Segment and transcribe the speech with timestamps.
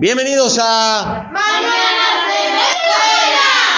[0.00, 1.72] Bienvenidos a escuela.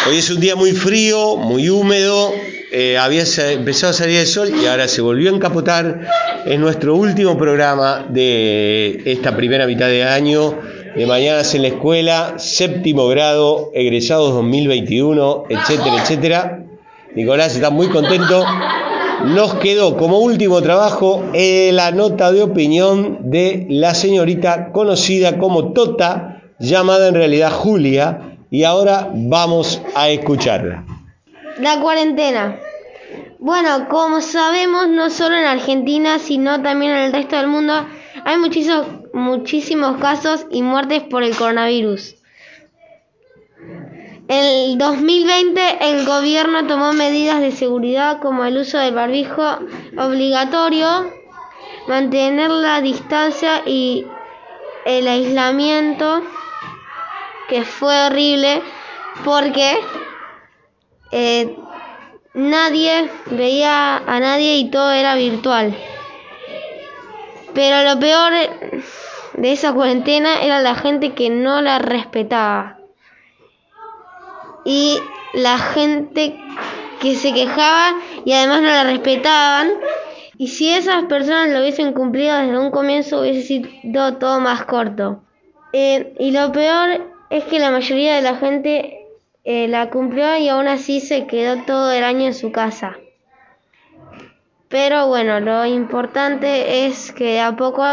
[0.07, 2.31] Hoy es un día muy frío, muy húmedo,
[2.71, 6.03] eh, había empezado a salir el sol y ahora se volvió a encapotar.
[6.45, 10.59] Es nuestro último programa de esta primera mitad de año
[10.95, 16.65] de Mañanas en la Escuela, séptimo grado, egresados 2021, etcétera, etcétera.
[17.15, 18.45] Nicolás está muy contento.
[19.25, 25.73] Nos quedó como último trabajo eh, la nota de opinión de la señorita conocida como
[25.73, 30.85] Tota, llamada en realidad Julia, y ahora vamos a escucharla.
[31.61, 32.59] La cuarentena.
[33.39, 37.75] Bueno, como sabemos, no solo en Argentina, sino también en el resto del mundo,
[38.25, 42.17] hay muchísimos, muchísimos casos y muertes por el coronavirus.
[44.31, 49.43] En el 2020 el gobierno tomó medidas de seguridad como el uso del barbijo
[49.99, 51.13] obligatorio,
[51.89, 54.07] mantener la distancia y
[54.85, 56.23] el aislamiento,
[57.49, 58.63] que fue horrible
[59.25, 59.81] porque
[61.11, 61.57] eh,
[62.33, 65.77] nadie veía a nadie y todo era virtual.
[67.53, 68.33] Pero lo peor
[69.33, 72.80] de esa cuarentena era la gente que no la respetaba.
[74.65, 74.99] Y
[75.33, 76.37] la gente
[77.01, 79.71] que se quejaba y además no la respetaban.
[80.37, 85.23] Y si esas personas lo hubiesen cumplido desde un comienzo hubiese sido todo más corto.
[85.73, 89.07] Eh, y lo peor es que la mayoría de la gente
[89.45, 92.97] eh, la cumplió y aún así se quedó todo el año en su casa.
[94.69, 97.85] Pero bueno, lo importante es que de a poco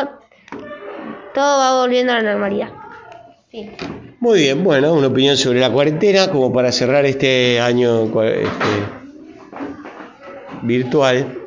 [1.33, 2.69] todo va volviendo a la normalidad.
[4.19, 8.49] Muy bien, bueno, una opinión sobre la cuarentena, como para cerrar este año este,
[10.63, 11.37] virtual,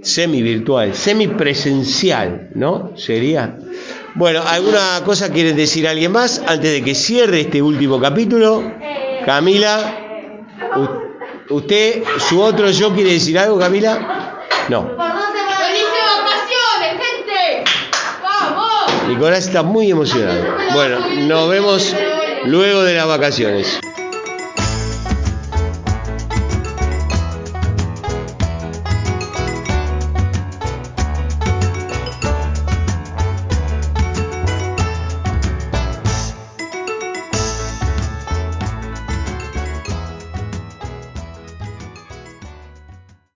[0.00, 2.96] semi-virtual, semipresencial, ¿no?
[2.96, 3.58] Sería.
[4.14, 8.72] Bueno, ¿alguna cosa quiere decir alguien más antes de que cierre este último capítulo?
[9.26, 9.94] Camila,
[11.50, 14.38] ¿usted, su otro yo quiere decir algo, Camila?
[14.70, 14.96] No.
[14.96, 17.64] ¡Felices vacaciones, gente!
[18.22, 18.97] ¡Vamos!
[19.08, 20.44] Nicolás está muy emocionado.
[20.74, 21.96] Bueno, nos vemos
[22.44, 23.80] luego de las vacaciones.